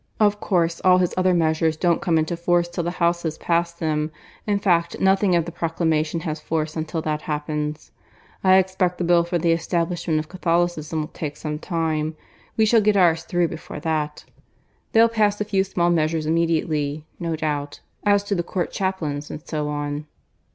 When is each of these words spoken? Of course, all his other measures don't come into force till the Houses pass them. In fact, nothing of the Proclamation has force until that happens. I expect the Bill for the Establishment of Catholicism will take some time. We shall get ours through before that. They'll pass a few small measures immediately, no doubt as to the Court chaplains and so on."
Of 0.19 0.39
course, 0.39 0.79
all 0.83 0.97
his 0.97 1.13
other 1.15 1.35
measures 1.35 1.77
don't 1.77 2.01
come 2.01 2.17
into 2.17 2.35
force 2.35 2.67
till 2.67 2.83
the 2.83 2.89
Houses 2.97 3.37
pass 3.37 3.71
them. 3.71 4.09
In 4.47 4.57
fact, 4.57 4.99
nothing 4.99 5.35
of 5.35 5.45
the 5.45 5.51
Proclamation 5.51 6.21
has 6.21 6.39
force 6.39 6.75
until 6.75 7.03
that 7.03 7.21
happens. 7.21 7.91
I 8.43 8.55
expect 8.55 8.97
the 8.97 9.03
Bill 9.03 9.23
for 9.23 9.37
the 9.37 9.51
Establishment 9.51 10.17
of 10.17 10.27
Catholicism 10.27 11.01
will 11.01 11.09
take 11.09 11.37
some 11.37 11.59
time. 11.59 12.15
We 12.57 12.65
shall 12.65 12.81
get 12.81 12.97
ours 12.97 13.25
through 13.25 13.49
before 13.49 13.79
that. 13.81 14.25
They'll 14.91 15.07
pass 15.07 15.39
a 15.39 15.45
few 15.45 15.63
small 15.63 15.91
measures 15.91 16.25
immediately, 16.25 17.05
no 17.19 17.35
doubt 17.35 17.81
as 18.03 18.23
to 18.23 18.33
the 18.33 18.41
Court 18.41 18.71
chaplains 18.71 19.29
and 19.29 19.45
so 19.45 19.67
on." 19.69 20.07